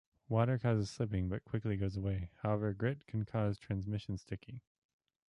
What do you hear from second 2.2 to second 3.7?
however grit can cause